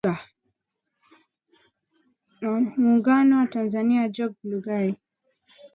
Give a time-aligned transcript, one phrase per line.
[2.41, 4.95] ya muungano wa tanzania job ndugai